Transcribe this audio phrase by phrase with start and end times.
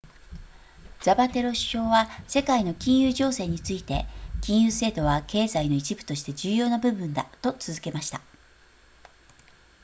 [1.01, 4.07] ザパテロ首相は世界の金融情勢について
[4.41, 8.19] 金融制度は経済の一部として重要な部分だと続けました